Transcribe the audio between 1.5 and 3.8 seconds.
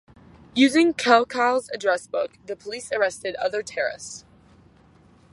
address book, the police arrested other